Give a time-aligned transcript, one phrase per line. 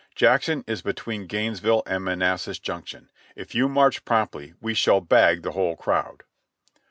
[0.15, 3.11] Jackson is between Gainesville and Man assas Junction.
[3.35, 6.23] If you march promptly we shall bag the whole crowd."